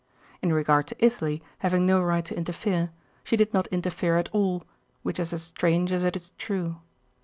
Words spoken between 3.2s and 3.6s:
she did